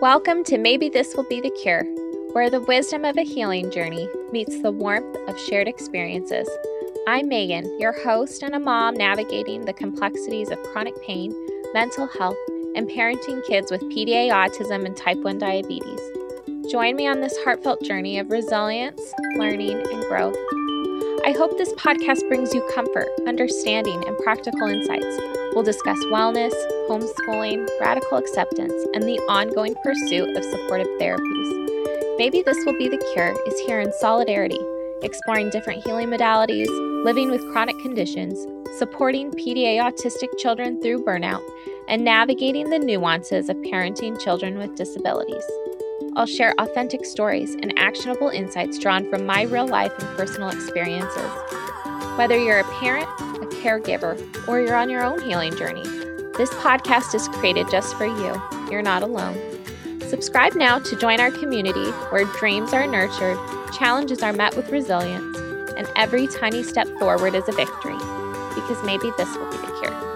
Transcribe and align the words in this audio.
Welcome 0.00 0.42
to 0.44 0.58
Maybe 0.58 0.88
This 0.88 1.14
Will 1.14 1.24
Be 1.28 1.40
the 1.40 1.56
Cure, 1.62 1.84
where 2.32 2.50
the 2.50 2.60
wisdom 2.62 3.04
of 3.04 3.16
a 3.16 3.22
healing 3.22 3.70
journey 3.70 4.08
meets 4.32 4.60
the 4.60 4.72
warmth 4.72 5.16
of 5.28 5.38
shared 5.38 5.68
experiences. 5.68 6.48
I'm 7.06 7.28
Megan, 7.28 7.80
your 7.80 7.92
host 7.92 8.42
and 8.42 8.56
a 8.56 8.58
mom 8.58 8.94
navigating 8.94 9.64
the 9.64 9.72
complexities 9.72 10.50
of 10.50 10.62
chronic 10.64 11.00
pain, 11.02 11.32
mental 11.72 12.08
health, 12.08 12.36
and 12.74 12.88
parenting 12.88 13.46
kids 13.46 13.70
with 13.70 13.82
PDA 13.82 14.30
autism 14.30 14.84
and 14.84 14.96
type 14.96 15.18
1 15.18 15.38
diabetes. 15.38 16.00
Join 16.70 16.96
me 16.96 17.06
on 17.06 17.20
this 17.20 17.36
heartfelt 17.44 17.82
journey 17.84 18.18
of 18.18 18.30
resilience, 18.30 19.00
learning, 19.36 19.80
and 19.92 20.04
growth. 20.06 20.36
I 21.24 21.32
hope 21.32 21.56
this 21.56 21.72
podcast 21.72 22.28
brings 22.28 22.52
you 22.52 22.62
comfort, 22.74 23.08
understanding, 23.26 24.06
and 24.06 24.18
practical 24.18 24.68
insights. 24.68 25.18
We'll 25.54 25.62
discuss 25.62 25.96
wellness, 26.12 26.52
homeschooling, 26.86 27.66
radical 27.80 28.18
acceptance, 28.18 28.74
and 28.92 29.04
the 29.04 29.18
ongoing 29.30 29.74
pursuit 29.82 30.36
of 30.36 30.44
supportive 30.44 30.86
therapies. 31.00 32.18
Maybe 32.18 32.42
This 32.42 32.62
Will 32.66 32.76
Be 32.76 32.90
the 32.90 33.02
Cure 33.14 33.34
is 33.46 33.58
here 33.60 33.80
in 33.80 33.90
solidarity, 34.00 34.60
exploring 35.00 35.48
different 35.48 35.82
healing 35.82 36.08
modalities, 36.08 36.68
living 37.06 37.30
with 37.30 37.40
chronic 37.52 37.78
conditions, 37.78 38.46
supporting 38.78 39.30
PDA 39.30 39.78
autistic 39.78 40.28
children 40.36 40.78
through 40.82 41.06
burnout, 41.06 41.42
and 41.88 42.04
navigating 42.04 42.68
the 42.68 42.78
nuances 42.78 43.48
of 43.48 43.56
parenting 43.58 44.22
children 44.22 44.58
with 44.58 44.76
disabilities. 44.76 45.44
I'll 46.16 46.26
share 46.26 46.54
authentic 46.58 47.04
stories 47.04 47.54
and 47.54 47.76
actionable 47.76 48.28
insights 48.28 48.78
drawn 48.78 49.10
from 49.10 49.26
my 49.26 49.42
real 49.42 49.66
life 49.66 49.92
and 49.98 50.16
personal 50.16 50.48
experiences. 50.48 51.30
Whether 52.16 52.38
you're 52.38 52.60
a 52.60 52.78
parent, 52.78 53.08
a 53.18 53.46
caregiver, 53.62 54.16
or 54.46 54.60
you're 54.60 54.76
on 54.76 54.90
your 54.90 55.02
own 55.02 55.20
healing 55.20 55.56
journey, 55.56 55.82
this 56.36 56.50
podcast 56.50 57.16
is 57.16 57.26
created 57.26 57.66
just 57.68 57.96
for 57.96 58.06
you. 58.06 58.40
You're 58.70 58.82
not 58.82 59.02
alone. 59.02 59.36
Subscribe 60.08 60.54
now 60.54 60.78
to 60.78 60.96
join 60.96 61.18
our 61.18 61.32
community 61.32 61.90
where 62.10 62.26
dreams 62.38 62.72
are 62.72 62.86
nurtured, 62.86 63.36
challenges 63.72 64.22
are 64.22 64.32
met 64.32 64.56
with 64.56 64.70
resilience, 64.70 65.36
and 65.76 65.88
every 65.96 66.28
tiny 66.28 66.62
step 66.62 66.86
forward 67.00 67.34
is 67.34 67.48
a 67.48 67.52
victory. 67.52 67.98
Because 68.54 68.80
maybe 68.84 69.10
this 69.16 69.36
will 69.36 69.50
be 69.50 69.56
the 69.56 69.80
cure. 69.82 70.13